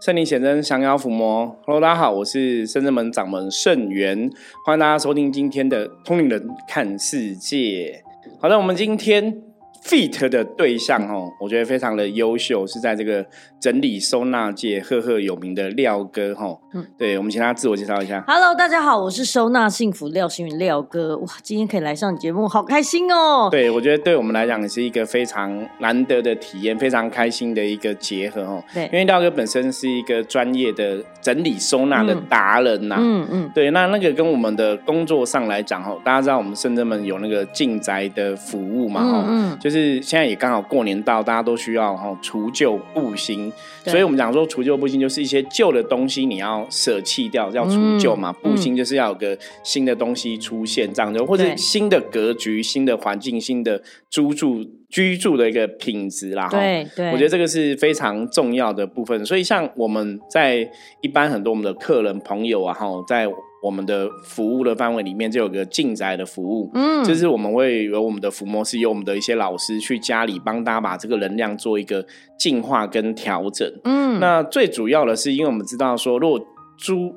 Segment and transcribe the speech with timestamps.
[0.00, 1.54] 圣灵显真，降妖伏魔。
[1.66, 4.30] Hello，大家好，我是圣真门掌门圣元，
[4.64, 8.02] 欢迎大家收听今天的通灵人看世界。
[8.40, 9.49] 好的，我们今天。
[9.82, 13.24] Fit 的对象哦，我觉得非常的优秀，是在这个
[13.60, 16.56] 整理收纳界赫赫有名的廖哥哈。
[16.72, 18.22] 嗯，对，我们请他自我介绍一下。
[18.26, 21.16] Hello，大家好，我是收纳幸福廖星云廖哥。
[21.18, 23.48] 哇，今天可以来上节目，好开心哦。
[23.50, 28.62] 对，我觉得对我们来讲是一个非常难得的体验，非常开心的一个结合哦。
[28.72, 32.96] 对，因为廖哥本身是一个专业的整理收纳的达人呐。
[32.98, 33.50] 嗯嗯。
[33.54, 39.00] 对，那那个跟我们的工作上来讲哦，大家知道我们深圳们有那个进宅的服务嘛？
[39.02, 39.58] 嗯嗯。
[39.58, 43.52] 就就是现在也刚好过年到，大家都需要哈除旧布新，
[43.84, 48.32] 所以我们讲说除旧布新就是一些旧的东西你要舍弃掉，要除旧嘛。
[48.32, 56.48] 布新就是要有个新的东西出现，这样就或者新的格局、新的环境、新的居住居住的一个品质啦。
[56.50, 59.24] 对对，我觉得这个是非常重要的部分。
[59.24, 60.68] 所以像我们在
[61.00, 63.28] 一般很多我们的客人朋友啊，哈，在。
[63.62, 72.06] 我们的服务的范围里面就有个进宅的服务，嗯，就是我们会有我们的伏魔师，有我们的一些老师去家里帮大家把这个能量做一个
[72.38, 76.40] 净化跟调整，嗯，那最主要的是，因为我们知道说，如果
[76.78, 77.14] 住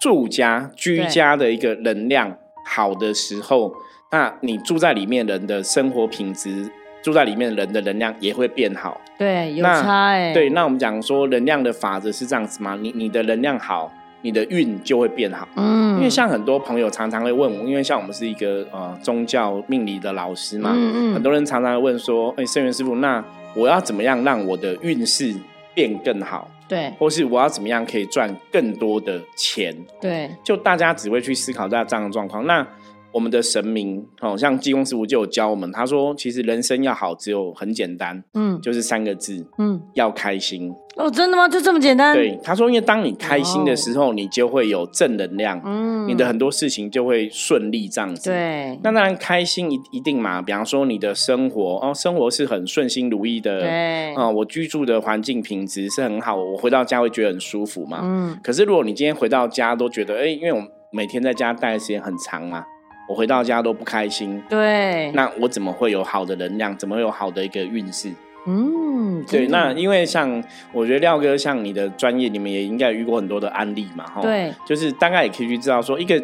[0.00, 3.72] 住家居家的一个能量好的时候，
[4.10, 6.68] 那你住在里面人的生活品质，
[7.00, 12.76] 住在里面人的能量也会变好，对，有差哎，对，那我们讲说能量的法则是这样子吗？
[12.82, 13.92] 你你的能量好。
[14.22, 25.34] 你的运就会变好，嗯，因为像很多朋友常常会问我，因为像我们是一个呃宗教命理的老师嘛，嗯嗯，很多人常常会问说，哎，圣元师傅，那我要怎么样让我的运势
[25.74, 26.50] 变更好？
[26.68, 29.76] 对，或是我要怎么样可以赚更多的钱？
[30.00, 32.66] 对，就大家只会去思考在这样的状况，那。
[33.12, 40.72] 我们的神明，哦，像济公师傅就有教我们，他说，其实人生要好，只有很简单，嗯，就是三个字，嗯，要开心。
[41.00, 41.48] 哦，真的吗？
[41.48, 42.14] 就这么简单？
[42.14, 48.30] 对，他说，因为当你开心的时候，你就会有正能量，嗯，你的很多事情就会顺利这样子。
[48.30, 58.38] 对，那当然开心一一定嘛，比方说你的生活，哦，生活是很顺心如意的，对，啊，我居住的环境品质是很好，我回到家会觉得很舒服嘛，嗯。
[58.42, 60.62] 可是如果你今天回到家都觉得，哎，因为我
[60.92, 62.64] 每天在家待的时间很长嘛。
[63.08, 66.76] 我回到家都不开心，对，那我怎么会有好的能量？
[66.78, 68.08] 怎么会有好的一个运势？
[68.46, 70.42] 嗯，对，那因为像
[70.72, 76.22] 我觉得廖哥像你的专业，你们也应该遇过很多的案例嘛，哈，对，就是大概也可以去知道说一个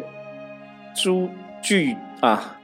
[0.95, 1.29] 租
[1.61, 2.57] 居啊，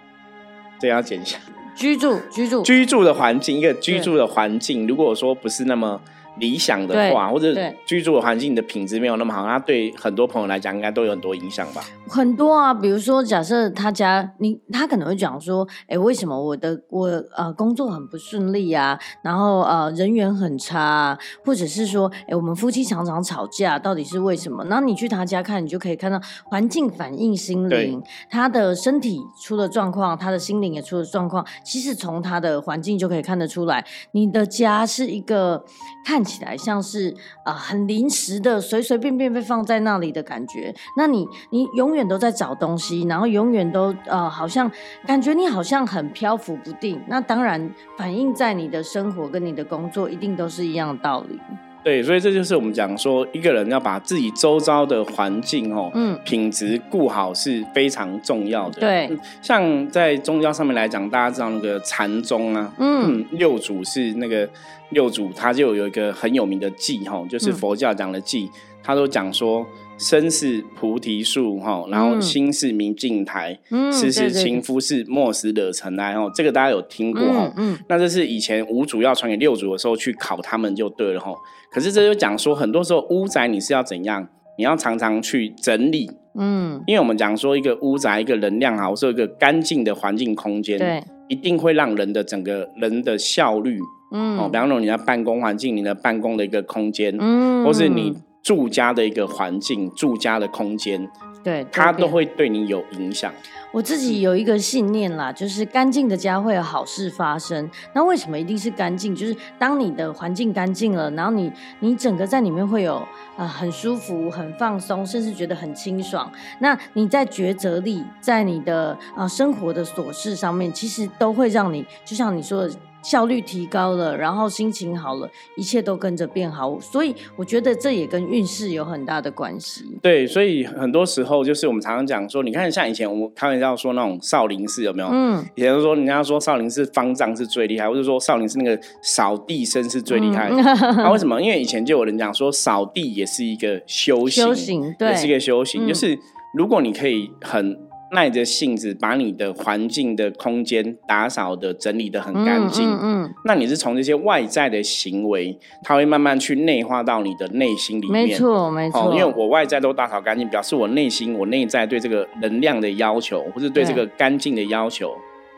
[0.79, 1.37] 这要剪一下，
[1.75, 2.63] 居住居住。
[2.63, 6.01] 居住的环境，一个居住的环境，如果说不是那么。
[6.37, 7.53] 理想的话，或者
[7.85, 11.83] 居住的环境的品质没有那么好，那对很多朋友来讲，应该都有很多影响吧？
[12.09, 18.99] 很多啊，比如说，假设他家你他可能会讲说，哎，为什么我的我呃工作很不顺利啊？
[19.21, 24.65] 然后呃人缘很差，或者是说，哎，我们夫妻常常吵架，到底是为什么？
[24.65, 31.45] 然后你去他家看，你就可以看到环境反映心灵，他的身体出了状况，他的心灵也出了状况。
[31.63, 35.63] 其实从他的环境就可以看得出来，你的家是一个
[36.03, 36.23] 看。
[36.23, 37.13] 起来像是
[37.43, 40.73] 啊很临时的，随随便便被放在那里的感觉。
[40.97, 44.71] 那你你永远都在找东西，然后永远都呃好像
[45.05, 47.01] 感觉你好像很漂浮不定。
[47.07, 51.39] 那当然反映在你的生活跟你的工作，一定都是一样的道理。
[51.83, 58.79] 对，所以这就是我们讲说，一个人要把自己周遭的环境哦，嗯，品质顾好是非常重要的。
[58.79, 59.11] 对，
[59.41, 64.49] 像在宗教上面来讲，大家知道那个禅宗啊，嗯，六祖是那个
[64.91, 68.49] 六祖，他就有一个很有名的偈哈，就是佛教讲的偈，
[68.81, 69.65] 他都讲说。
[70.03, 73.57] 身是菩提树，哈，然后心是明镜台，
[73.91, 77.53] 时时情夫是莫使惹尘埃，哈，这个大家有听过哈？
[77.55, 81.33] 嗯，那这是以前五祖要传给六祖的时候去考他们就对了哈。
[81.71, 84.27] 可是这就讲说，很多时候屋宅你是要怎样？
[84.57, 93.79] 你要常常去整理，嗯，因为我们讲说一个屋宅一个能量好，是一个干净的环境空间，对，一定会让人的整个人的效率，
[94.11, 98.13] 嗯，哦，比方说你的办公环境，你的办公的一个空间，嗯，或是你。
[98.43, 101.09] 住家的一个环境，住家的空间，
[101.41, 103.31] 对，它都会对你有影响。
[103.71, 107.67] 我自己有一个信念啦，就是干净的家会有好事发生。
[107.93, 109.15] 那为什么一定是干净？
[109.15, 113.01] 就是当你的环境干净了，然后你你整个在里面会有
[113.37, 116.31] 啊很舒服、很放松，甚至觉得很清爽。
[116.59, 122.73] 那你在抉择力，在你的啊生活的琐事上面，其实都会让你，就像你说的。
[123.03, 126.79] 效率提高了，然后心情好了，一切都跟着变好。
[126.79, 129.83] 所以我觉得这也跟运势有很大的关系。
[130.01, 135.09] 对，所以很多时候就是我们常常讲说，你看像以前我们开玩笑说那种少林寺有没有？
[135.11, 140.49] 嗯，以前说人家说少林寺方丈是最厉害，或者说少林寺那个扫地僧是最厉害。
[140.49, 141.41] 那为什么？
[141.41, 145.85] 因为以前就有人讲说扫地也是一个修行，修行对，也是一个修行。
[145.87, 146.17] 就是
[146.55, 147.77] 如果你可以很。
[148.13, 159.13] 耐着性子把你的环境的空间打扫的整理的很干净，嗯，那你是从这些外在的行为，它会慢慢去内化到你的内心里面，没错，没错。
[159.13, 165.13] 因为我外在都打扫干净，表示我内心我内在对这个能量的要求，或是对这个干净的要求。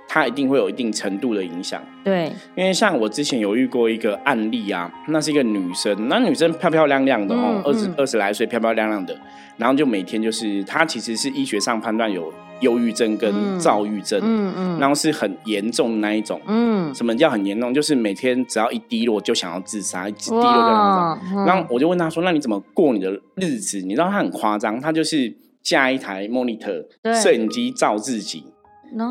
[0.08, 9.18] 它一定会有一定程度的影响，对，因为像我之前有遇过一个案例啊，那是一个女生，那女生漂漂亮亮的哦，二十二十来岁，漂漂亮亮的，
[9.58, 12.32] 然后就每天就是她其实是医学上判断有
[12.62, 17.74] 忧郁症跟躁郁症，嗯嗯，然后是很严重的那一种，嗯，什么叫很严重？
[17.74, 21.46] 就是每天只要一低落就想要自杀，一低落就想自杀。
[21.46, 26.86] 然后我就问她说：“那你怎么过你的日子？”你知道她很夸张，她就是架一台 monitor
[27.22, 28.46] 摄影机照自己。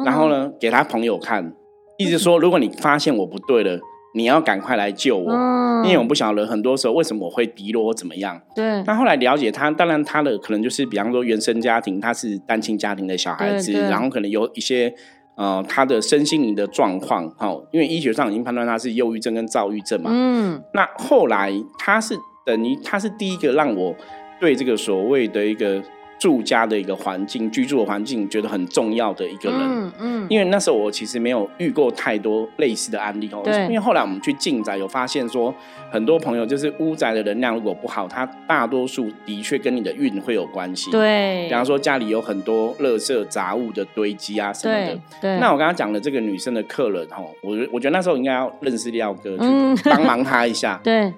[0.05, 1.53] 然后呢，给他朋友看，
[1.99, 3.79] 意思说，如果你发现我不对了，
[4.15, 5.33] 你要赶快来救我，
[5.85, 8.41] 因为我不晓得很多时候为什么我会低落或怎么样。
[8.55, 8.83] 对。
[8.85, 14.95] 那后来了解他，当然他的可能就是，比方说原生家庭，他是单亲家庭的小孩子，然后可能有一些
[15.37, 20.11] 呃他的身心灵的状况，哈，因为医学上已经判断他是忧郁症跟躁郁症嘛。
[20.13, 20.63] 嗯。
[20.73, 22.17] 那后来他是
[22.47, 23.95] 等于他是第一个让我
[24.41, 25.83] 对这个所谓的一个。
[26.19, 29.61] 住家的一个环境，居住的环境，觉得很重要的一个人。
[29.61, 30.27] 嗯嗯。
[30.31, 33.43] 因为那时候我其实没有遇过太多类似的案例哦。
[33.45, 33.65] 对。
[33.65, 35.55] 因为后来我们去进宅，有发现说，
[35.91, 40.91] 很多朋友就是屋宅的能量如果不好，它大多数的确跟你的运会有关系。
[40.91, 41.47] 对。
[41.49, 44.99] 比方说家里有很多垃圾杂物的堆积啊什么的。
[45.21, 45.39] 对。
[45.39, 49.37] 那我刚刚讲的这个女生的客人哦，我我觉得那时候应该要认识廖哥，
[49.77, 50.81] 去帮忙他一下。
[50.85, 51.13] 对。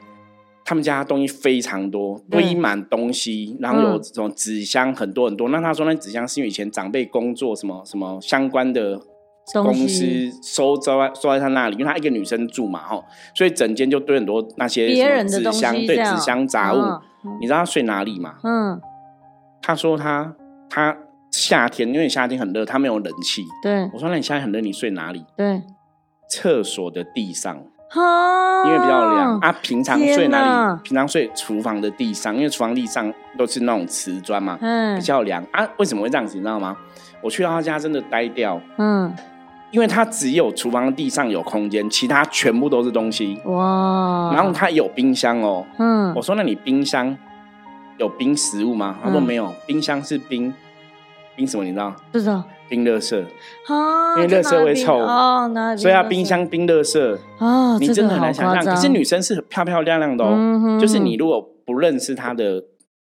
[0.68, 5.48] 他们家东西非常多，堆满东西，然后有这种纸箱很多很多。
[5.50, 9.00] 那他说那纸箱是因为以前长辈工作什么什么相关的
[9.52, 10.04] 公司
[10.42, 13.00] 收在收在他那里，因为他一个女生住嘛，哈，
[13.32, 14.88] 所以整间就堆很多那些
[15.24, 16.78] 纸箱，对纸箱杂物。
[17.40, 18.34] 你知道他睡哪里吗？
[18.42, 18.80] 嗯，
[19.62, 20.34] 他说他
[20.68, 20.96] 他
[21.30, 23.44] 夏天因为夏天很热，他没有冷气。
[23.62, 25.24] 对，我说那你夏天很热，你睡哪里？
[25.36, 25.62] 对，
[26.28, 27.64] 厕所的地上。
[27.94, 30.80] 因为比较凉啊，平常睡哪里？
[30.82, 34.58] 平常睡厨房的地上，因为厨房地上都是那种瓷砖嘛，
[34.96, 35.66] 比较凉啊。
[35.78, 36.36] 为什么会这样子？
[36.36, 36.76] 你知道吗？
[37.22, 39.12] 我去到他家真的呆掉，嗯，
[39.70, 44.30] 因为他只有厨房地上有空间，其他全部都是东西哇。
[44.34, 47.16] 然后他有冰箱哦，嗯，我说那你冰箱
[47.98, 48.96] 有冰食物吗？
[49.02, 50.52] 他说没有，冰箱是冰
[51.36, 51.64] 冰什么？
[51.64, 51.94] 你知道？
[52.10, 52.42] 不知道。
[52.68, 53.18] 冰乐色，
[54.16, 55.48] 因为乐色会臭哦，
[55.78, 57.16] 所以要冰箱冰乐色。
[57.38, 58.74] 哦，你真的很难想象。
[58.74, 62.60] 可是女生是漂漂亮亮的哦，就是你如果不认识她的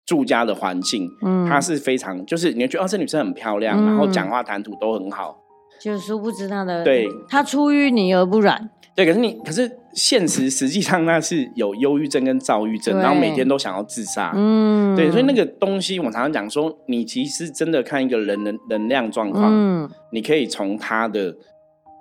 [0.05, 1.09] 住家的环境，
[1.49, 5.41] 她是非常，就是你会觉得哦，这女生很漂亮，然后讲话谈吐都很好。
[5.81, 8.69] 就殊不知她的，对，她出淤泥而不染。
[8.95, 14.31] 对，可是你，可是现实实际上那是有忧郁症跟躁郁症，然后每天都想要自杀。
[14.35, 21.35] 嗯，对，所以那个东西，我常常讲说，你其实真的看一个人的能量状况，你可以从他的。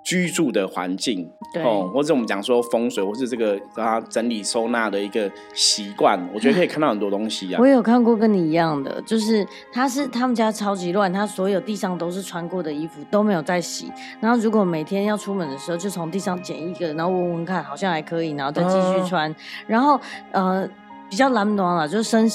[0.03, 1.29] 居住的环境，
[1.63, 7.57] 哦，或者我们讲说风水，或是这个他整理收纳的一个习惯，我觉得可以看到很多东西啊。
[7.59, 19.33] 我有看过跟你一样的，就是他是他们家超级乱，他所有地上都是穿过的衣服都没有再洗，然后如果每天要出门的时候，就从地上捡一个，然后闻闻看，好像还可以，然后再继续穿，
[19.67, 19.99] 然后
[20.31, 20.67] 呃。
[21.11, 22.31] 比较懒惰了，就是生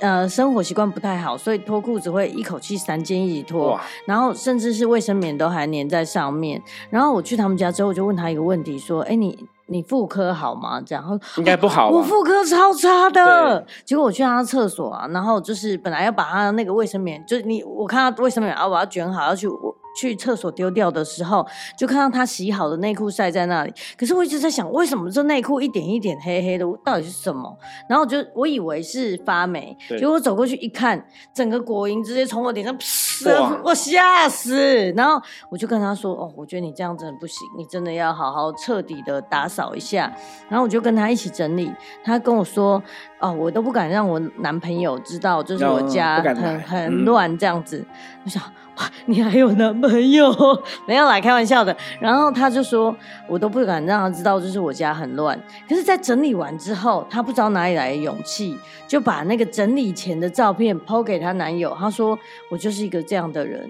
[0.00, 6.62] 呃生活习惯不太好，所以脱裤子会一口气三件一起脱，然后甚至是卫生棉都还粘在上面。
[6.90, 11.88] 然后我去他们家之后，我就问他一个问题，说：“哎，你你妇科好吗？”这样，应该不好。
[11.88, 13.66] 我妇科超差的。
[13.86, 19.74] 结果我去他厕所啊，然后就是本来要把他那个卫生棉，就是你我看他卫生棉啊，我要卷好要去我。
[19.98, 21.44] 去厕所丢掉的时候，
[21.76, 23.74] 就看到他洗好的内裤晒在那里。
[23.96, 27.58] 可是我一直在想，为什么这内裤一点一点黑黑的，到底是什么？
[27.88, 34.92] 然后我就我以为是发霉，结果走过去一看，整个果蝇直接从我脸上，我吓死。
[34.92, 40.12] 然后我就跟他说：“哦，我觉得你这样真的不行，你真的要好好彻底的打扫一下。”
[40.48, 41.72] 然后我就跟他一起整理。
[42.04, 42.80] 他跟我说
[43.18, 47.84] ：“哦，我都不敢让我男朋友知道，就是我家很很乱这样子。”
[48.24, 48.40] 我想。
[48.78, 49.87] 哇你还有男朋友？
[50.86, 51.76] 没有啦，开玩笑的。
[52.00, 52.94] 然后他就说，
[53.26, 55.38] 我都不敢让他知道，就是我家很乱。
[55.68, 61.76] 可是，在整理完之后，他不知道哪里来的勇气，就把那个整理前的照片抛给他男友。
[61.78, 62.18] 他说，
[62.50, 63.68] 我就是一个这样的人。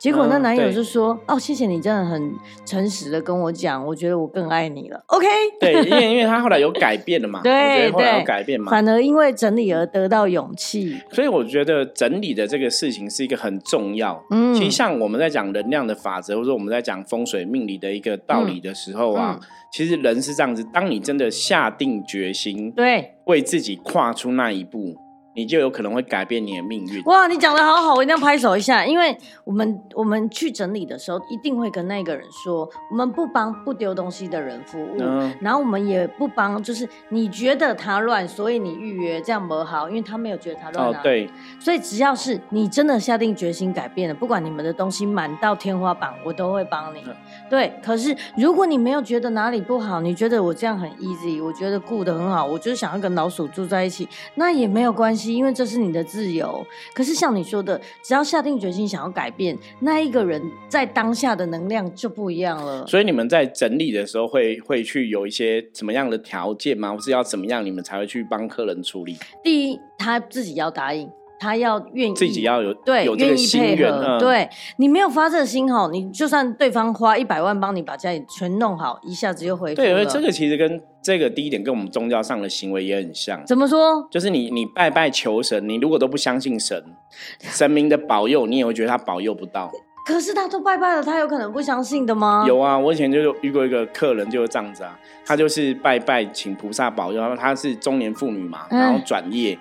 [0.00, 2.32] 结果那男友就说：“哦，谢谢你，真的很
[2.64, 5.26] 诚实的跟我讲，我觉得我更爱你了。” OK，
[5.60, 10.96] 对，因为因为他后来有改变了嘛， 对对，有改变嘛，反而因为整理而得到勇气。
[11.12, 14.18] 所以我觉得整理的这个事情是一个很重要。
[14.30, 19.38] 嗯，其实像我们在讲能量的法则，或者说我们在讲风水命理的一个道理的时候啊，
[19.70, 24.96] 其实人是这样子：当你真的下定决心，对，为自己跨出那一步。
[25.34, 27.02] 你就有可能会改变你的命运。
[27.04, 28.84] 哇，你讲的好好，我一定要拍手一下。
[28.84, 34.96] 因为我们我们去整理的时候，一定会跟那个人说，我们不帮不丢东西的人服务，
[35.40, 40.88] 然后我们也不帮，就是你觉得他乱，所以你预约这样不好，因为他没有觉得他乱。
[40.88, 41.30] 哦，对。
[41.60, 47.04] 所以只要是你真的下定决心改变了，不管你们的东西满到天花板，我都会帮你。
[47.48, 47.72] 对。
[47.80, 55.19] 可是如果你没有觉得哪里不好，你觉得我这样很 easy，我觉得顾得很好，我就是想要跟老鼠住在一起，那也没有关系。
[55.28, 62.86] 因为这是你的自由，可是像你说的，只要下定决心想要改变，那一个人在当下的能量就不一样了。
[62.86, 66.92] 所以你们在整理的时候，会会去有一些什么样的条件吗？
[66.92, 69.16] 或是要怎么样，你们才会去帮客人处理？
[69.42, 71.10] 第一，他自己要答应。
[71.40, 83.42] 他要愿意自己要有对有愿意配合，对你没有发这个心哈，你就算对方花一百万帮你把家里全弄好，一下子又回对，因为这个其实跟这个第一点跟我们宗教上的行为也很像。
[83.46, 84.06] 怎么说？
[84.10, 86.84] 就是你你拜拜求神，你如果都不相信神
[87.40, 89.72] 神明的保佑，你也会觉得他保佑不到。
[90.06, 92.44] 可是他都拜拜了，他有可能不相信的吗？
[92.46, 99.58] 有啊，我以前就遇过一个客人就是这样子啊，他就是拜拜请菩萨保佑，他是中年妇女嘛，然后转业。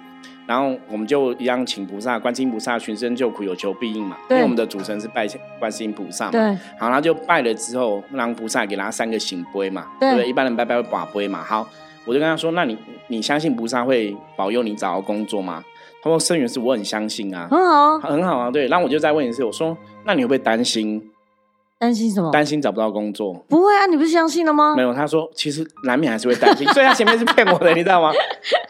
[0.49, 4.17] 然后我们就一样请菩萨，观世音菩萨，寻声救苦，有求必应嘛。
[4.31, 5.27] 因为我们的主神是拜
[5.59, 6.31] 观世音菩萨嘛。
[6.31, 6.41] 对。
[6.79, 9.85] 好，他就拜了之后，让菩萨给他三个醒杯嘛。
[9.99, 10.15] 对。
[10.15, 11.43] 对，一般人拜拜会把杯嘛。
[11.43, 11.69] 好，
[12.03, 12.75] 我就跟他说：“那你
[13.09, 15.63] 你相信菩萨会保佑你找到工作吗？”
[16.01, 18.49] 他说：“生源是我很相信啊。”很好，很好啊。
[18.49, 18.67] 对。
[18.69, 21.11] 然后我就再问一次，我说：“那你会不会担心？”
[21.77, 22.31] 担心什么？
[22.31, 23.33] 担心找不到工作？
[23.47, 24.75] 不会啊，你不是相信了吗？
[24.75, 28.11] 没有，他说其实难免还是会担心，所以他前面是骗我的，你知道吗？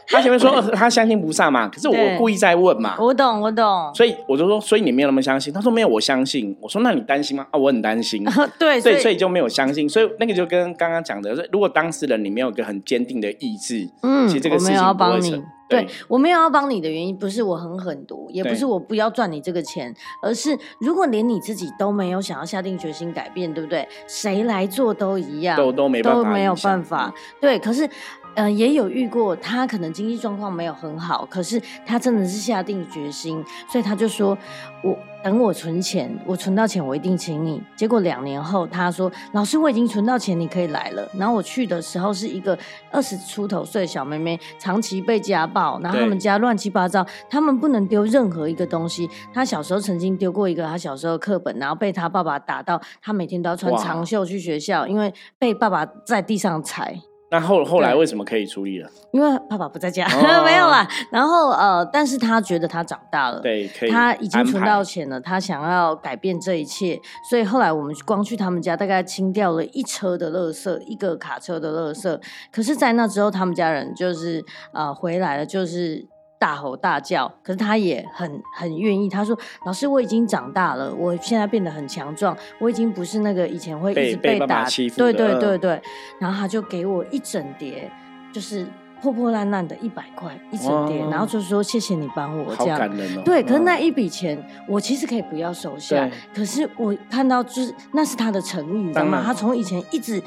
[0.09, 2.95] 他前面说他相信不上嘛，可是我故意在问嘛。
[2.99, 3.91] 我懂，我懂。
[3.93, 5.53] 所以我就说，所以你没有那么相信。
[5.53, 6.55] 他说没有，我相信。
[6.59, 7.45] 我说那你担心吗？
[7.51, 8.25] 啊，我很担心。
[8.57, 9.87] 对，所以所以就没有相信。
[9.87, 15.43] 所以那个就跟刚刚讲的，如果当事人你没有一个很坚定的意志，嗯，其实这个事情不会成。
[15.69, 23.87] 对我没有要帮你的原因，不是我很狠毒，也不是我不要赚你这个钱，而是如果连你自己都没有想要下定决心改变，对不对？
[24.07, 27.13] 谁来做都一样，都都没都没有办法。
[27.39, 27.87] 对，可是。
[28.35, 34.37] 嗯，也有遇过，他可能经济状况没有很好，可是他真的是下定决心，所以他就说
[34.81, 42.57] ：“我等我存钱，我存到钱我一定请你。”结果两年后，他说：“老师，我已经存到钱，你可以来了。”然后我去的时候是一个
[42.91, 49.09] 二十出头岁的小妹妹，长期被家暴，然后他们家乱七八糟，他们不能丢任何一个东西。
[49.33, 57.01] 他小时候曾经丢过一个他小时候课本，然后被他爸爸打到，他每天都要穿长袖去学校，因为被爸爸在地上踩。
[57.31, 58.89] 那后后来为什么可以出狱了？
[59.11, 60.07] 因为爸爸不在家，
[60.43, 60.87] 没有啦。
[61.11, 72.19] 然后呃，但是他觉得他长大了，对，可以，他已经存到钱了，他想要改变这一切，所以后来我们光去他们家，大概清掉了一车的垃圾，一个卡车的垃圾。
[72.51, 74.43] 可是，在那之后，他们家人就是
[74.73, 76.07] 呃回来了，就是。
[76.39, 79.09] 大吼大叫，可是他也很很愿意。
[79.09, 84.65] 他说：“老师，我已经长大了，我现在变得很强壮，我已经不是那个以前会一直被打。”
[84.95, 85.81] 对对对对。
[86.19, 87.91] 然后他就给我一整叠，
[88.31, 88.65] 就是
[89.01, 92.79] 破破烂烂的一百块一整叠，然后就说：“谢谢你帮我。”这样
[93.23, 93.41] 对。
[93.43, 96.09] 可是那一笔钱，我其实可以不要收下。
[96.33, 99.21] 可是我看到，就是那是他的诚意，你知道吗？
[99.25, 100.21] 他从以前一直。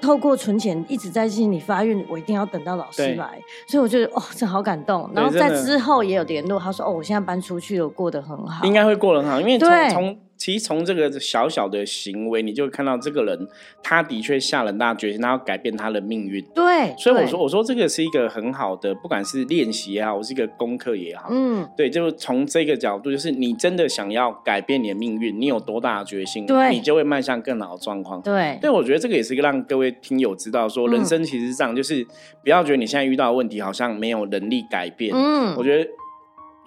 [0.00, 5.10] 透过存钱一直在心里发愿，我一定要等到老师来，所以我觉得哦，这好感动。
[5.14, 10.18] 然后在之后也有联络，他说哦，我现在搬出去了，过得很好，应该会过得很好，因为从从。
[10.36, 13.48] 其实从这个小小的行为，你就看到这个人，
[13.82, 16.44] 他的确下了大决心，他要改变他的命运。
[16.54, 28.20] 对，所以我说，我说这个是一个很好的，不管是练习也好，我是一个功课也好，嗯，对，就是从这个角度，就是你真的想要改变你的命运，你有多大的决心，对，你就会迈向更好的状况。
[28.20, 32.04] 对，对，我觉得这个也是一个让各位听友知道，说人生其实是这样，就是
[32.42, 35.14] 不要觉得你现在遇到的问题好像没有能力改变。
[35.14, 35.88] 嗯，我觉得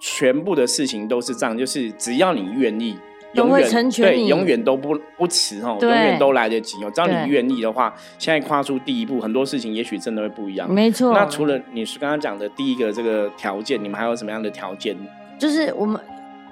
[0.00, 2.96] 全部的事情都是这样，就是只要你愿意。
[3.32, 6.90] 永远对，永远都不不迟哦，永远都来得及哦。
[6.94, 10.72] 只要你愿意的话，现在跨出第一步，很多事情也许真的会不一样。
[10.72, 11.12] 没错。
[11.12, 14.96] 那除了你是刚刚讲的第一个这个条件，你们还有什么样的条件？
[15.38, 16.00] 就是我们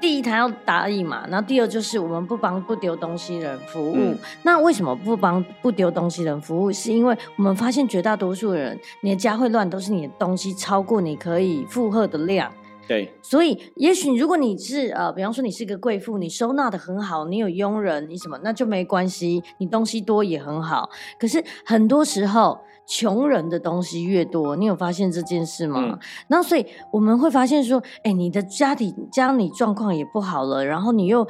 [0.00, 1.26] 第一，他要答应嘛。
[1.30, 4.14] 然后第二，就是我们不帮不丢东西人服务。
[4.42, 6.70] 那为什么不帮不丢东西人服务？
[6.70, 12.52] 是因为我们发现绝大多数人，你的家会乱，都是你的东西超过你可以负荷的量。
[12.86, 20.88] 对，所以也许如果你是呃，比方说你是一个贵妇，你收纳的很好，你有佣人，你什么那就没关系，你东西多也很好。
[21.18, 25.98] 可是很多时候，穷人的东西越多，你有发现这件事吗？
[26.28, 31.26] 那所以我们会发现说，哎，你的家庭家里状况也不好了，然后你又。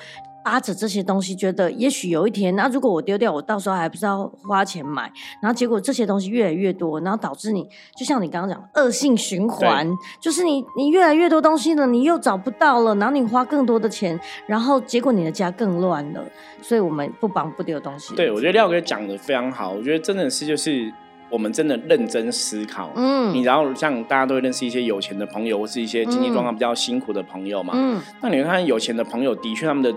[0.47, 5.11] 扒着这些东西，觉得也许有一天，那如果我丢掉，我到时候还不知道花钱买，
[5.43, 9.85] 然后结果这些东西越来越多，然后导致你就像你刚刚讲，恶性循环，
[10.21, 16.23] 就是你你越来越多东西了，你又找不到了，然后你花更多的钱，然后结果你的家更乱了。
[16.63, 18.15] 所以我们不绑不丢东西。
[18.15, 20.93] 对，我觉得廖哥讲的非常好，我觉得真的是就是
[21.29, 29.93] 我们真的认真思考，嗯，你然后像大家都会认识一些有钱的朋友，或是一些经济状况比较辛苦的朋友嘛，嗯，那你会看有钱的朋友，的确他们的。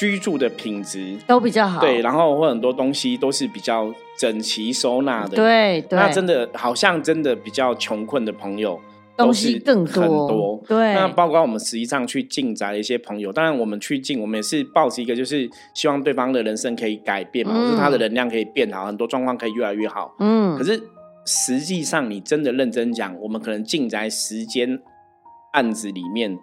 [0.00, 8.80] 居住的品质都比较好，对，然后或很多东西都是比较整齐收纳的，对，那真的好像真的比较穷困的朋友，
[9.14, 10.94] 东西更多，对。
[10.94, 20.14] 那包括我们实际上去进宅的一些朋友，当然我们去进，我们也是抱着一个就是希望对方的人生可以改变嘛，或是他的能量可以变好，很多状况可以越来越好。
[20.20, 20.56] 嗯。
[20.56, 20.82] 可是
[21.26, 24.80] 实际上，你真的认真讲，我们可能进宅十间
[25.52, 26.38] 案子里面，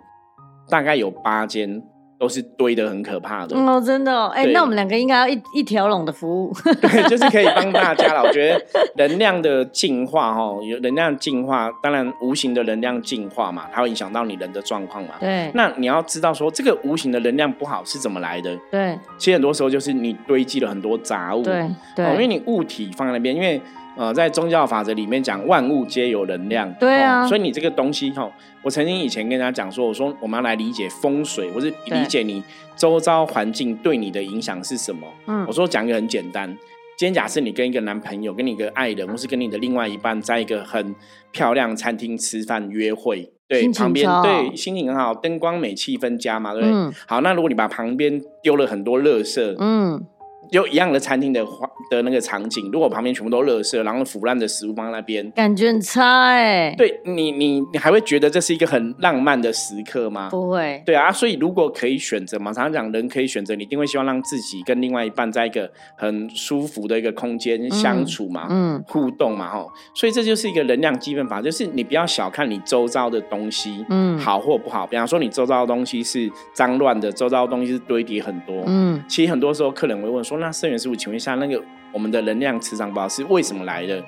[0.69, 1.81] 大概有八间。
[2.19, 8.23] 都是堆的很可怕的哦，真的哦，哎，那我们两个应该要一一条龙的服务， 对，就是可以帮大家了。
[8.23, 15.15] 我觉得能量的进化，哦，有能量进化，当然无形的能量进化嘛，它会影响到你人的状况嘛。
[15.19, 18.57] 对，那你要知道说，这个无形的能量不好是怎么来的？
[18.71, 23.61] 对，其实很多时候就是你堆积了很多杂物，对，对，因为你物体放在那边，因为。
[23.97, 26.71] 呃，在宗教法则里面讲，万物皆有能量。
[26.75, 32.43] 对啊，所以你这个东西哈，我曾经以前跟大家讲说，我说我们要来理解风水，或是理解你
[32.75, 35.07] 周遭环境对你的影响是什么。
[35.25, 36.47] 嗯，我说讲一个很简单，
[36.95, 40.93] 今天假设你跟一个男朋友，跟你一个爱人，或是跟你的另外一半，在一个很
[41.31, 46.91] 漂亮餐厅吃饭约会，对，旁边对心情很好，灯光美，气氛佳嘛，对不对？
[47.07, 50.05] 好，那如果你把旁边丢了很多垃圾，嗯。
[50.51, 56.73] 有一样的餐厅的花的那个场景，如果旁边全部都垃圾，然后腐烂的食物放在那边，感觉很差哎。
[56.77, 60.29] 对你，你你还会觉得这是一个很浪漫的时刻吗？
[60.29, 60.81] 不会。
[60.85, 69.69] 对啊，所以如果可以选择嘛，常常讲人可以选择，你一定会希望让自己跟另外一半在一个很舒服的一个空间相处嘛，嗯，互动嘛，吼。
[69.93, 74.87] 所以这就是一个能量积分法，就是你不要小看你周遭的东西，嗯，好或不好。
[74.87, 80.36] 比方说你周遭的东西是脏乱的，周遭的东西是堆叠很多，嗯，其实很多时候客人会问说。
[80.37, 84.03] 那圣元师傅，请问一下，那个我们的能量磁场包是为什么来的？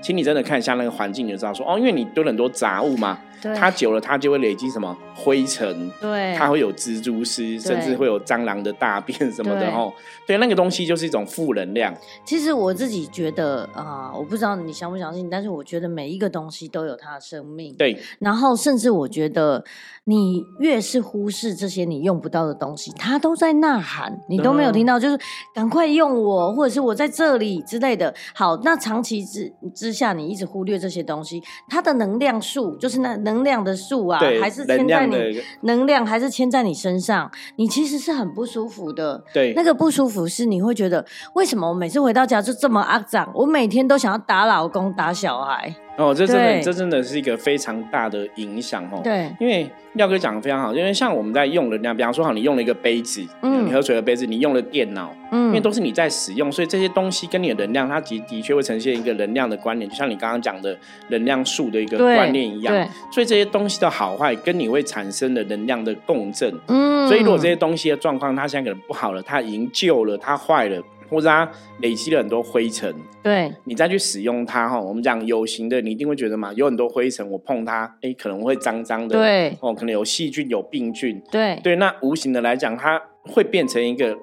[0.00, 3.18] 请你真的看一下那个环境，你就知道说哦，因为你丢了很多杂物嘛。
[3.56, 9.92] 它久了，它就会累积什么灰尘，对，它会有蜘蛛丝，甚至会有蟑螂的大便什么的哦。
[10.26, 11.94] 对，那个东西就是一种负能量。
[12.24, 17.74] 其实我自己觉得啊，我不知道你相不相信，但是我觉得每一个东西都有它的生命。
[17.74, 19.62] 对，然后甚至我觉得，
[20.04, 25.18] 你越是忽视这些你用不到的东西，它都在呐喊，你都没有听到，就是
[25.54, 28.14] 赶快用我，或者是我在这里之类的。
[28.34, 33.33] 好，那长期之之下，你一直忽略这些东西，它的能量数就是那能。
[33.34, 35.16] 能量的数啊，还是牵在你
[35.62, 39.22] 能量，还是牵在你身上，你其实是很不舒服的。
[39.32, 43.30] 对，那个不舒服是你会觉得，为什么我每次回到家就这么肮脏？
[43.34, 45.74] 我每天都想要打老公、打小孩。
[45.96, 49.00] 哦，这真的，这真的是一个非常大的影响哦。
[49.04, 60.76] 对，因为廖哥讲的非常好，因为像我们在用的那样，比方说，好，你用了一个杯子，嗯，你喝水的杯子，你用了电脑，嗯，因为都是你在使用，所以这些东西跟你的能量，它的的确会呈现一个能量的关联，就像你刚刚讲的
[61.10, 62.74] 能量数的一个观念一样。
[63.12, 66.52] 所以这些东西的好坏跟你会产生的能量的共振。
[66.66, 70.82] 嗯，所以如果这些东西的状况，它现在可能不好了，它已经旧了，它坏了。
[71.08, 84.16] 或者它累积了很多灰尘，对，你再去使用它哈，我们讲有形的，你一定会觉得嘛，有很多灰尘，我碰它，哎，可能会脏脏的，对，哦，可能有细菌、有病菌，对，对，那无形的来讲，它会变成一个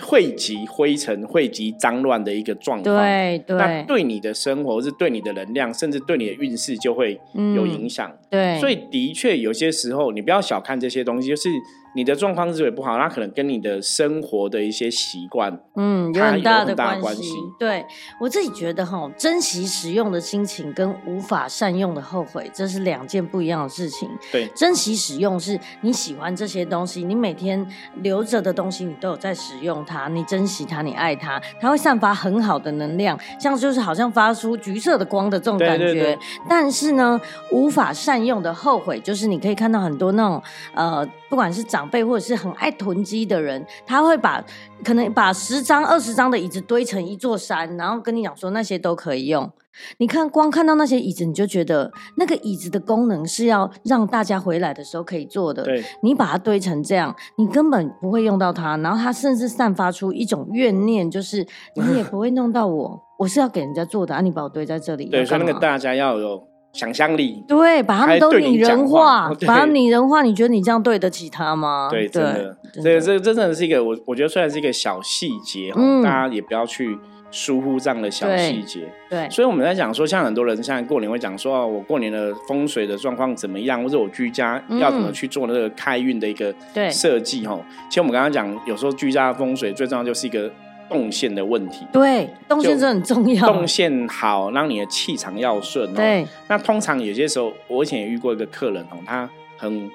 [0.00, 11.48] 汇集灰尘、汇集脏乱的一个状况，对，对，那对你的生活是对你的能量，甚至对你的运势就会有影响，对，所以的确有些时候，你不要小看这些东西，就是。
[11.94, 17.34] 你的状况之所以不好，那可能跟你的生活的一些习惯，嗯，有很大的关系。
[17.58, 17.84] 对
[18.18, 24.08] 我自己觉得哈，珍惜使用的心情跟无法善用的后悔，这是两件不一样的事情。
[24.30, 36.18] 对，珍惜使用是你喜欢这些东西，你每天留着的东西，你都有在使用它，你珍惜它，你爱它，它会散发很好的能量，像就是好像发出橘色的光的这种感觉。
[36.48, 40.42] 但是呢，无法善用的后悔，就是你可以看到很多那种
[40.74, 41.06] 呃。
[41.28, 44.44] 不管是长辈或者是很爱囤积的人，他会把
[44.84, 49.50] 可能把十张、二十张的椅子堆成一座山，然后跟你讲说那些都可以用。
[49.96, 55.62] 你看，光看到那些椅子，你就觉得那个椅子的功能是要让大家回来的时候可以坐的。
[55.62, 58.76] 对，你把它堆成这样，你根本不会用到它。
[58.76, 63.00] 然后它甚至散发出一种怨念，就是你也不会弄到我。
[63.18, 64.20] 我是要给人家坐的啊！
[64.20, 66.42] 你把我堆在这里，对，所以那个大家要有
[66.72, 70.22] 想象力，对，把他们都拟人化， 把他们拟人化。
[70.22, 71.88] 你觉得你这样对得起他吗？
[71.90, 76.98] 对，真的，这这真的是一个我我觉得虽然是一个小细节嗯，大家也不要去。
[77.34, 86.54] 疏忽这样的小细节，对，所以我们在讲说，像很多人现在过年会讲说，我过年的风水的状况怎么样，或者我居家要怎么去做那个开运的一个
[86.90, 87.58] 设计哈。
[87.88, 90.52] 其实我们刚刚讲，有时候居家风水最重要就是一个
[90.88, 95.92] 动线的问题，对，动线是很重要，动线好，让你的气场要顺。
[95.94, 99.88] 对，那通常有些时候，我以前也遇过一个客人哦，他很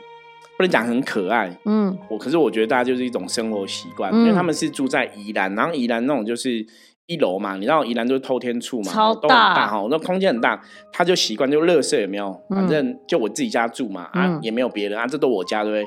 [0.58, 6.65] 不能讲很可爱，嗯，我可是我觉得大家就是一种生活习惯，因为他们是住在宜兰，然后宜兰那种就是。
[7.10, 12.38] 一楼嘛，你知道宜兰就是透天处嘛，超大哈，那空间很大，他就习惯就乐色有没有？
[12.50, 15.86] 反正就我自己家住嘛，啊也没有别人啊，这都我家对不对？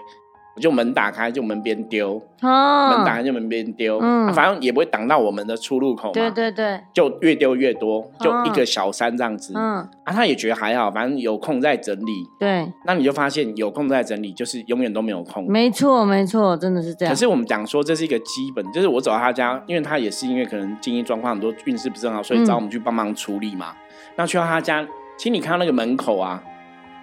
[0.61, 6.12] 就门打开就门边丢，门打开就门边丢，嗯反正也不会挡到我们的出入口嘛。
[6.12, 9.53] 对对对，就越丢越多，就一个小山这样子。
[9.57, 12.12] 嗯，啊，他也觉得还好，反正有空再整理。
[12.38, 15.51] 对，那你就发现有空再整理，就是永远都没有空。
[15.51, 17.12] 没错没错，真的是这样。
[17.12, 23.73] 可是我们讲说这是一个基本，就是我走到他家，因为他也是因为可能经济状况很多运势不是很好，所以找我们去帮忙处理嘛。
[24.16, 26.42] 那去到他家，其实你看到那个门口啊，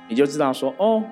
[0.08, 1.04] 你就知道说哦。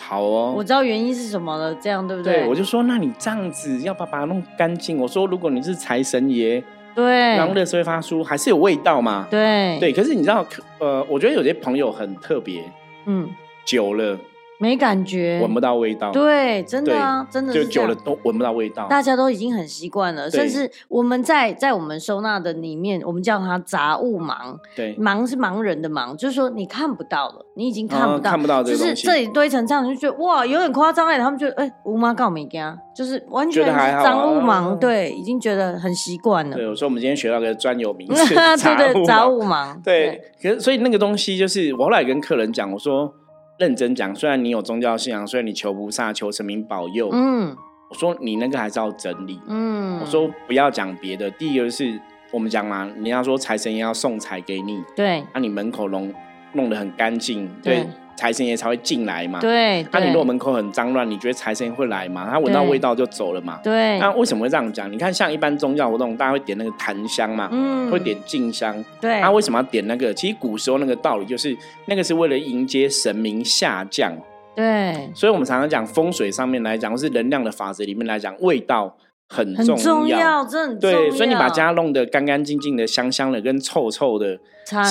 [0.00, 2.40] 好哦，我知道原因是什么了，这样对不对？
[2.40, 4.98] 对，我就说，那你这样子要把把它弄干净。
[4.98, 6.62] 我说，如果你是财神爷，
[6.94, 9.28] 对，让乐色会发出，还是有味道嘛？
[9.30, 9.92] 对，对。
[9.92, 10.44] 可是你知道，
[10.78, 12.62] 呃，我觉得有些朋友很特别，
[13.06, 13.28] 嗯，
[13.64, 14.18] 久了。
[14.60, 16.12] 没感觉，闻不到味道。
[16.12, 18.86] 对，真的啊，真的就久了都闻不到味道。
[18.88, 24.58] 大家都已经很习惯了，甚至我们在在我们收纳的里面，我们叫它杂物盲。
[24.76, 31.18] 对，盲是盲人的盲，就是说你看不到了，你已经看不到，看不到就是这里堆成这样，就觉得哇，有点夸张哎。
[31.18, 36.56] 他们就哎，吴妈告没干，就是完全杂物盲，对，已经觉得很习惯了。
[36.56, 38.34] 对，我说我们今天学到个专有名词，
[39.06, 39.82] 杂物盲。
[39.82, 43.14] 对，可是所以那个东西就是我后来跟客人讲，我说。
[43.60, 47.54] 认真讲，虽然你有宗教信仰，虽然你求菩萨、求神明保佑，嗯，
[47.90, 51.30] 我说你那个还是要整理，嗯，我说不要讲别的。
[51.32, 52.00] 第一个是
[52.32, 56.10] 我们讲嘛，人家说财神爷要送财给你，对，那你门口弄
[56.54, 57.86] 弄得很干净，对。
[58.20, 59.40] 财神爷才会进来嘛？
[59.40, 59.82] 对。
[59.90, 62.28] 那你如果门口很脏乱，你觉得财神爷会来吗？
[62.30, 63.58] 他闻到味道就走了嘛？
[63.64, 63.98] 对。
[63.98, 64.92] 那为什么会这样讲？
[64.92, 68.84] 你看，像一般宗教活动，大家会点那个檀香嘛，嗯，会点静香。
[69.00, 69.22] 对。
[69.22, 70.12] 那为什么要点那个？
[70.12, 71.56] 其实古时候那个道理就是，
[71.86, 74.14] 那个是为了迎接神明下降。
[74.54, 75.10] 对。
[75.14, 78.94] 所以我们常常讲风水上面来讲，或是能量的法则里面来讲，味道。
[79.32, 84.36] 很重要，真对，所以你把家弄得干干净净的、香香的，跟臭臭的，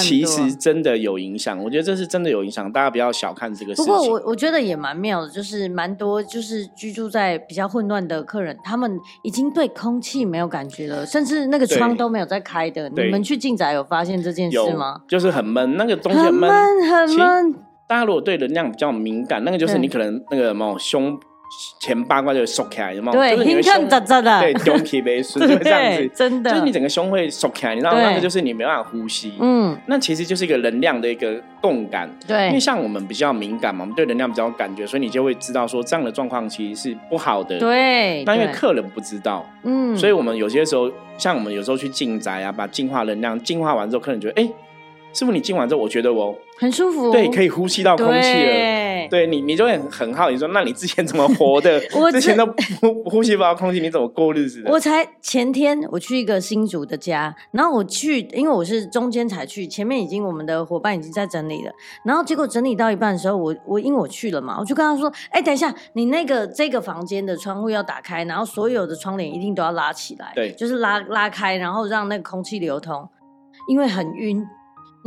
[0.02, 1.62] 其实真的有影响。
[1.62, 3.86] 我觉得这是真的有影响，大家不要小看这个事情。
[3.86, 12.90] 不过我我觉得也蛮妙的，就是蛮多就是居住在比较混乱的客人，他们已经对空气没有感觉了，甚至那个窗都没有在开的。
[12.92, 15.02] 你们去进宅有发现这件事吗？
[15.10, 17.56] 就是很闷，那个东西很闷，很闷。
[17.90, 21.20] 大家如果对能量比较敏感，那个就是你可能那个什么胸。
[21.80, 23.18] 前八卦就缩起来，有没有？
[23.18, 29.34] 对，你的胸扎扎的，对，胸皮没顺， 就这样子，真的，就是你整个胸会缩起来，你知道那个就是你没办法呼吸。
[29.40, 32.10] 嗯，那其实就是一个能量的一个共感。
[32.28, 37.58] 对，因为像我们比较敏感嘛，我们对能量比较有感觉，所以你就会知道说这样的状况其实是不好的。
[37.58, 44.50] 对，那因为客人不知道，嗯，所以我们有些时候，像我们有时候去进宅啊，把净化能量净化完之后，客人觉得，哎。
[45.12, 49.08] 师傅，你进完之后，我觉得我很舒服，对，可以呼吸到空气了。
[49.10, 51.82] 对你，你就会很好，你说，那你之前怎么活的？
[51.98, 52.46] 我之前都
[52.80, 54.70] 呼呼吸不到空气，你怎么过日子的？
[54.70, 61.72] 我才前天我去一个新竹的家，然后我去，因为我是中间才去，前面已经我们的伙伴已经在整理了，
[62.06, 73.10] 然后结果整理到一半的时候，我我因为我去了嘛，我就跟他说，哎，等一下，你那个这个房间的窗户要打开，然后所有的窗帘一定都要拉起来，对，就是拉拉开，然后让那个空气流通，
[73.68, 74.46] 因为很晕。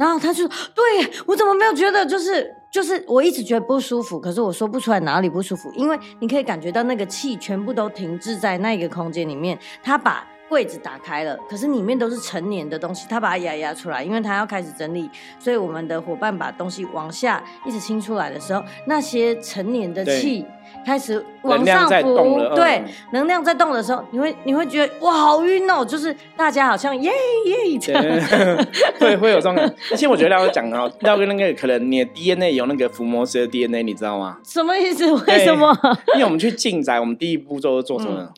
[0.03, 0.85] 然后他就：“对
[1.27, 2.05] 我怎么没有觉得？
[2.05, 9.57] 就是就是，我一直觉得不舒服，可是我说不出来哪里不舒服，因为你可以感觉到那个气全部都停滞在那个空间里面。
[9.81, 15.09] 他把柜子打开了，可是里面都是成年的东西，他把它压压出来，因为他要开始整理。
[15.39, 20.45] 所以我们的伙伴把东西往下一直清出来的时候，那些成年的气。”
[20.87, 22.17] 开始往上浮，
[22.57, 27.13] 对，能量在动的时候，你会你会觉得哇，好晕哦，就是大家好像耶
[27.45, 28.03] 耶这样，
[28.99, 29.75] 会会有这种感觉。
[29.91, 34.39] 而且我觉得要讲哦，要跟那个可能你的 DNA 有那个伏魔师的 DNA，你知道吗？
[34.45, 35.13] 什么意思？
[35.13, 35.77] 为什么？
[36.15, 38.31] 因为我们去进宅，我们第一步骤做什么？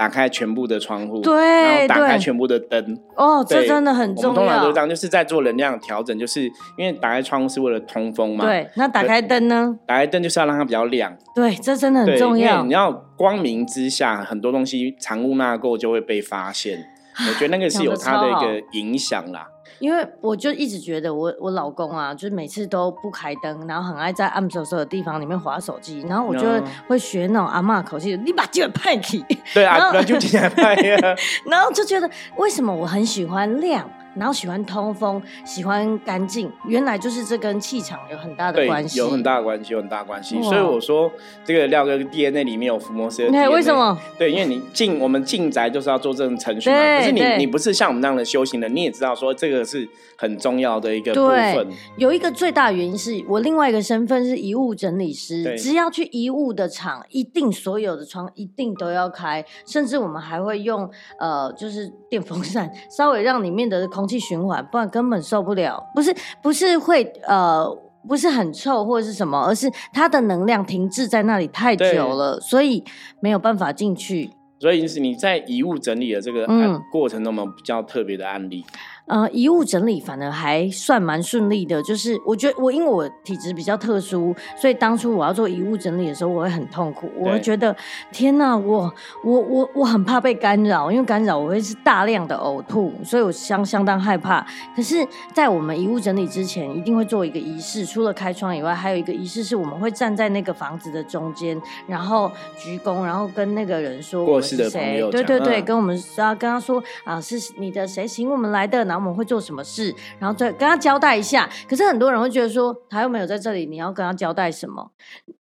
[0.00, 2.98] 打开全部的窗户，对，然后打开全部的灯。
[3.14, 4.34] 哦，这真的很重要。
[4.34, 6.44] 通常都这样，就是在做能量调整，就是
[6.78, 8.46] 因为打开窗户是为了通风嘛。
[8.46, 9.76] 对，那打开灯呢？
[9.86, 11.14] 打开灯就是要让它比较亮。
[11.34, 12.64] 对，这真的很重要。
[12.64, 16.82] 你要光明之下，很多东西藏污纳垢就会被发现。
[17.28, 19.46] 我觉得那个是有它的一个影响啦。
[19.80, 26.46] 因为我就一直觉得我我老公啊，就是每次都不开灯，然后很爱在暗飕飕的地方里面划手机，然后我就
[26.86, 29.24] 会学那种阿妈口气，你把这个派去。
[29.52, 31.16] 对啊，就进来派呀。
[31.46, 33.90] 然后就觉得为什么我很喜欢亮。
[34.14, 40.42] 然后喜欢通风，喜欢干净，原来就是这跟气场有很大的关系，有很大的关系，有很大的关系。
[40.42, 41.10] 所以我说，
[41.44, 43.26] 这个廖哥 DNA 里面有福摩斯。
[43.30, 43.96] 对，为什么？
[44.18, 46.76] 对，因为你进我们进宅就是要做这种程序嘛。
[46.98, 51.68] 可是你你不是像我们那样的修行人，你也知道说这个是很重要的一个部分。
[51.96, 63.99] 有一个最大原因是我另外一个身份是遗物整理师，只要去遗物的厂，一定所有的窗一定都要开，甚至我们还会用呃，就是电风扇稍微让里面的空。
[64.00, 65.82] 空气循环，不然根本受不了。
[65.94, 67.68] 不是不是会呃，
[68.08, 72.82] 不是很臭或者是什么，而是它的能量停滞在那里太久了，所以
[73.20, 74.30] 没有办法进去。
[74.58, 76.46] 所以是你在遗物整理的这个
[76.92, 78.64] 过程中，有比较特别的案例？
[79.10, 87.74] 呃，遗物整理反而还算蛮顺利的，就是我觉得我因为我体质比较特殊，所以当初我要做遗物整理的时候，我会很痛苦，我会觉得
[88.12, 88.88] 天哪，我
[89.24, 94.46] 我我我很怕被干扰，因为干扰我会是大量的呕吐，所以我相相当害怕。
[94.76, 108.99] 可是，在我们遗物整理之前，一定会做一个仪式，除了开窗以外，还有一个仪式是我们会站在那个房子的中间，然后鞠躬，然后跟那个人说我们是谁，对对对，跟我们要跟他说啊，是你的谁请我们来的，然后。
[109.00, 111.48] 我们会做什么事，然后再跟他交代一下。
[111.68, 114.92] 可是很多人会觉得说，他又没有在这里，你要跟他交代什么？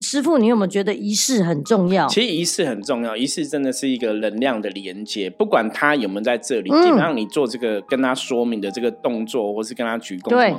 [0.00, 2.08] 师傅，你有没有觉得仪式很重要？
[2.08, 5.28] 其实仪式很重要，仪式真的是一个能量的连接。
[5.28, 10.54] 不管他有没有在这里，基本上你做这个跟他说明的这个动作，或是跟他鞠躬，对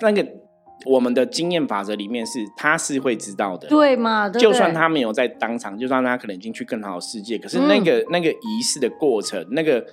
[0.00, 0.26] 那个
[0.86, 4.30] 我们的经验法则里面是，他是会知道的，对吗？
[4.30, 9.84] 就算他没有在当场，就算他可能已经去更好的世界，可是那个那个仪式的过程，那个。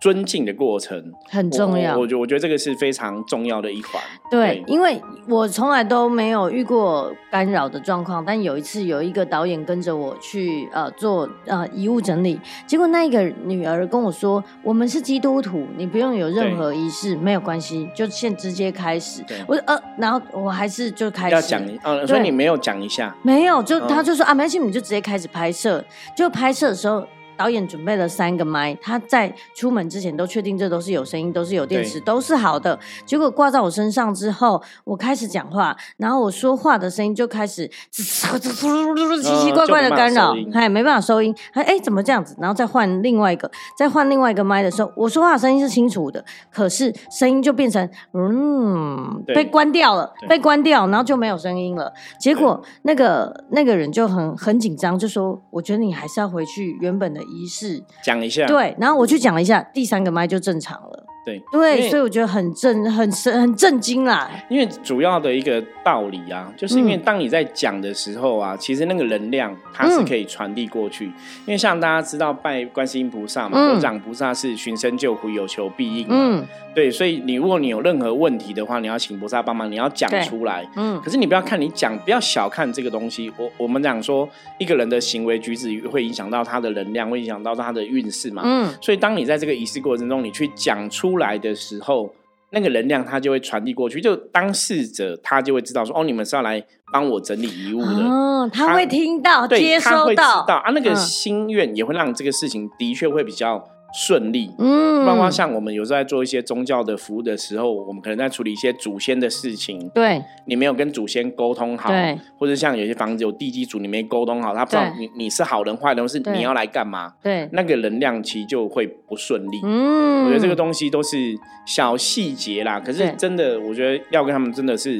[0.00, 4.02] 尊敬的过程很重要，我觉我觉得这个是非常重要的一环。
[4.30, 21.34] 对，因为我从来都没有遇过干扰的状况，但有一次有一个导演跟着我去呃做呃遗物整理，结果那一个女儿跟我说：“我们是基督徒，你不用有任何仪式，没有关系，就先直接开始。”我呃，然后我还是就开始。
[21.34, 25.82] 要讲，呃，所以你没有讲一下，没有，就他就说啊，没关系，你就直接开始拍摄，
[26.14, 27.06] 就拍摄的时候。
[27.36, 32.78] 导演准备了三个麦，他在出门之前都确定这都是有声音，都是有电池，都是好的。
[33.04, 42.36] 结果挂在我身上之后，我开始讲话，然后我说话的声音就开始奇奇怪怪的干扰，哎，没办法收音，哎哎，怎么这样子？
[42.38, 51.92] 然后再换另外一个，再换另外一个麦的时候，我说话声音是清楚的，可是声音就变成嗯，被关掉了，被关掉，然后就没有声音了。
[52.20, 61.04] 结果那个那个人就很很紧张，就说：“我觉得你还是要回去原本的。”仪式讲一下，对，然后我去讲了一下，第三个麦就正常了。
[61.24, 64.30] 对对，所以我觉得很震、很神、很震惊啦。
[64.50, 71.06] 因为主要的一个道理啊，就是因为当你在讲的时候啊，其实那个能量它是可以传递过去。
[71.06, 76.44] 因为像大家知道拜观世音菩萨嘛，有长菩萨是寻声救苦，有求必应嘛。
[76.74, 80.68] 对，所以你如果你有任何问题的话，你要请菩萨帮忙，你要讲出来。
[80.76, 81.00] 嗯。
[81.00, 83.32] 可是你不要看你讲，不要小看这个东西。
[83.36, 88.42] 我我们讲说，一个人的行为举止会影响到他的能量，会影响到他的运势嘛。
[88.44, 88.74] 嗯。
[88.80, 92.14] 所以当你在这个仪式过程中，你去讲出来的时候，
[92.50, 98.04] 那个能量它就会传递过去，就当事者他就会知道说，哦，你们是要来帮我整理遗物的。
[98.04, 103.68] 哦，他会听到，接收到啊，那个心愿也会让这个事情的确会比较。
[103.96, 119.60] 顺利，嗯，包括像我们有时候在做一些宗教的服务的时候，我们可能在处理一些祖先的事情，对，你没有跟祖先沟通好，对，或者像有些房子有地基主，你没沟通好，他不知道你你是好人坏人，是你要来干嘛，对，那个能量其实就会不顺利。
[119.62, 121.16] 嗯，我觉得这个东西都是
[121.64, 124.98] 小细节啦，可是真的，我觉得要跟他们真的是，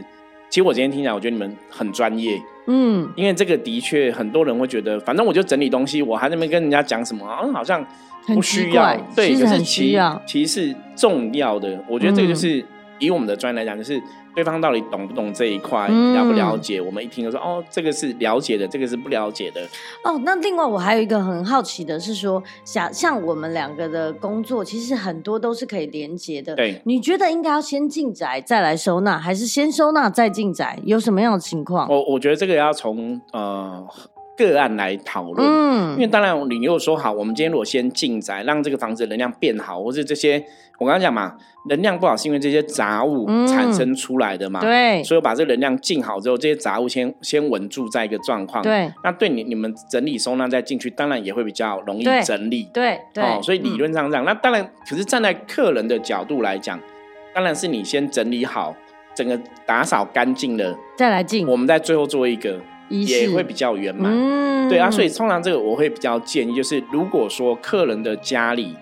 [0.48, 7.84] 其实我今天听起来，我觉得你们很专业，嗯，因为这个的确很多人会觉得，反正我就整理东西，我还在那边跟人家讲什么，嗯，好像。
[8.26, 11.78] 不需要，对，可是其其实是重要的。
[11.88, 12.64] 我觉得这个就是
[12.98, 14.00] 以我们的专业来讲，就是
[14.34, 16.80] 对方到底懂不懂这一块，了不了解。
[16.80, 19.60] 我们一听就说，哦，这个是了解的，这个是不了解的。
[20.02, 26.54] 哦，那另外我还有一个很好奇的是说，像像我们两个的工作，其实很多都是可以连接的。
[26.54, 30.78] 对，你觉得应该要先进宅再来收纳，还是先收纳再进宅？
[30.84, 31.88] 有什么样的情况？
[31.90, 33.86] 我我觉得这个要从呃。
[34.36, 35.46] 个案来讨论。
[35.46, 40.44] 嗯，因为当然你如果说好，我们今天如果先进宅，让这个房子能量变好，或是这些
[40.78, 41.36] 我刚刚讲嘛，
[41.68, 44.60] 能量不好是因为这些杂物产生出来的嘛。
[44.60, 48.62] 对，所以把这个能量进好之后，这些杂物先先稳住在一个状况。
[48.62, 52.68] 对，那对你你们整理收纳再进去，当然也会比较容易整理。
[52.72, 54.24] 对对，哦，所以理论上这样。
[54.24, 56.80] 那当然，可是站在客人的角度来讲，
[57.32, 58.74] 当然是你先整理好。
[59.16, 62.58] 整个打扫干净了，再来进，我们在最后做一个，
[63.02, 64.12] 也会比较圆满。
[64.12, 68.76] 嗯，对啊，所以通常这个我会比较建议，就是如果说客人的家里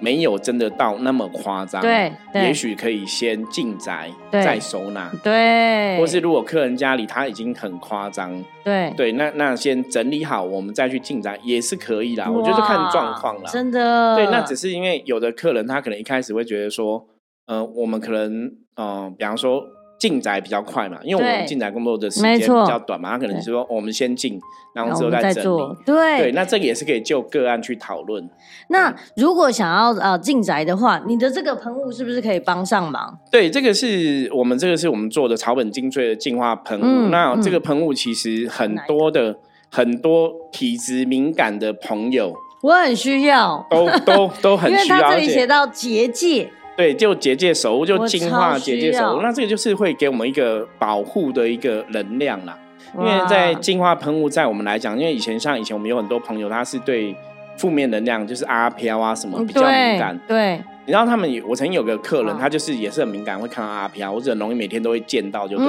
[0.00, 5.98] 没有真的到那么夸张，对，也许可以先进宅再收纳，对。
[5.98, 12.28] 或是如果客人家里他已经很夸张，对，对，那那先整理好，我们再去进宅也是可以啦。
[12.30, 14.16] 我觉得看状况啦，真的。
[14.16, 17.06] 对，那只是因为有的客人他可能一开始会觉得说，
[17.46, 19.64] 呃，我们可能，嗯，比方说。
[19.98, 24.38] 进宅比较快嘛，因为我们进宅工作的时间比较短嘛，他可能是说我们先进，
[24.74, 25.76] 然后之后再整理。
[25.86, 28.28] 对对，那这个也是可以就个案去讨论。
[28.68, 33.18] 那如果想要呃进宅的话，你的这个喷雾是不是可以帮上忙？
[33.30, 37.08] 对，这个是我们这个是我们做的草本精粹的净化喷雾。
[37.10, 39.38] 那这个喷雾其实很多的
[39.70, 46.50] 很多体质敏感的朋友，我很需要，都都都很 需要，因为它这里写到结界。
[46.76, 49.22] 对，就结界守护，就净化结界守护。
[49.22, 52.58] 那这个就是会给我们一个保护的一个能量啦。
[52.96, 57.14] 因为在净化喷雾，在我们来讲，因为以前像以前我们有很多朋友，他是对
[57.56, 60.18] 负面能量，就是阿飘啊什么比较敏感。
[60.28, 60.56] 对，
[60.86, 65.66] 你知道他们，我曾经有个客人，他就是也是很敏感，会看到阿飘，或者很容易每天都会见到，就对。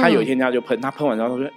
[0.00, 1.50] 他有一天他就喷，他喷完之后他说。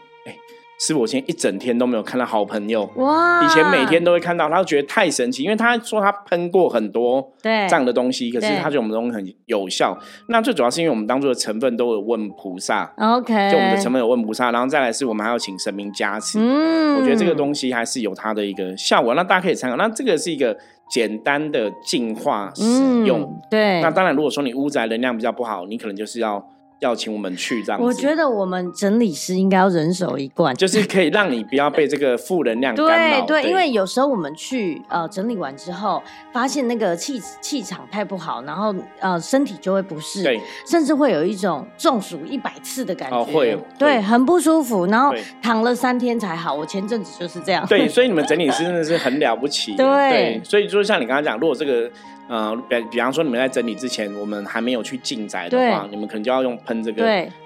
[0.77, 3.45] 是我今天一整天都没有看到好朋友哇！
[3.45, 9.97] 以前每天都会看到，他觉得太神奇，因为他说他喷过很多对这样的东西，可是他觉得我们东西很有效。
[10.27, 16.39] 那最主要是因为我们当初的成分都有问菩萨，OK，就我们的成分有问菩萨，然后再来是我们还要请神明加持。
[16.41, 19.77] 嗯，我觉得这个东西还是有它的一个效果，那大家可以参考。
[19.77, 20.57] 那这个是一个
[20.89, 23.81] 简单的净化使用，对。
[23.81, 26.45] 那当然，如果说你屋宅能量比较不好，你可能就是要。
[26.79, 33.25] 要请我们去这样，我觉得我们整理师应该要人手一罐，就是可以让你不要被这个负能量干扰。
[33.25, 36.01] 对对，因为有时候我们去呃整理完之后，
[36.33, 46.53] 发现那个气气场太不好，然后呃身体就会不适，对，甚至会有一种中暑一百次的感觉，会，对，很不舒服，然后躺了三天才好。
[46.53, 47.65] 我前阵子就是这样。
[47.67, 49.75] 对，所以你们整理师 真的是很了不起。
[49.75, 51.89] 对，所以就是像你刚刚讲，如果这个。
[52.27, 57.03] 呃，比比方说，你们在整理之前，我们还没有去进宅的话，你们可能就要用喷这个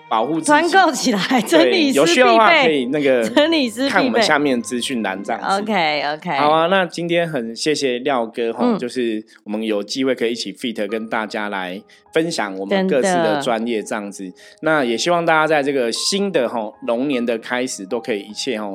[0.09, 5.61] 保护团购起来，整理有需要的话可以那个整理师看我们下面资讯栏这样子。
[5.61, 11.79] OK OK，好啊，那今天很谢谢廖哥哈，就是我们有机会可以一起 fit 跟大家来
[12.13, 14.31] 分享我们各自的专业这样子。
[14.61, 18.67] 那也希望大家在这个新的哈龙年的开始都可以一切哈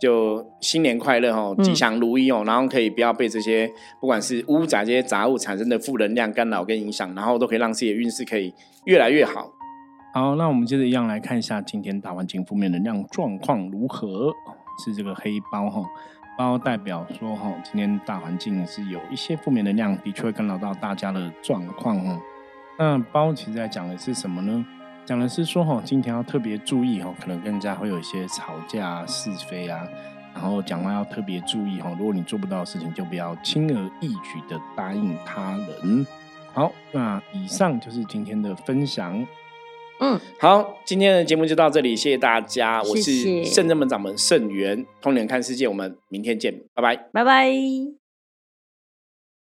[0.00, 3.70] 就新年快乐哈吉祥如意哦，然后可以不要被这些
[4.00, 8.54] 不管是污杂这些杂物产生的负能量干扰跟影响，然后都可以让自己的运势可以
[8.86, 9.52] 越来越好。
[10.12, 14.32] 好，那我们接着一样来看一下今天大环境负面能量状况如何？
[14.84, 15.82] 是这个黑包哈，
[16.36, 22.20] 包代表说哈，今天大环境是有一些负面能量，的确会干扰到大家的状况哦。
[22.78, 24.64] 那包其实在讲的是什么呢？
[25.04, 29.86] 讲的是说哈，今天要特别注意哈，可能更加会有一些吵架是非啊，
[30.32, 36.06] 然后讲话要特别注意哈，如果你做不到的事情，就不要轻而易举的答应他人。
[36.52, 39.26] 好，那以上就是今天的分享。
[40.00, 47.97] 嗯，好，今天的节目就到这里，谢谢大家，我是圣正门掌门圣元，通年看世界，我们明天见，拜拜，拜拜。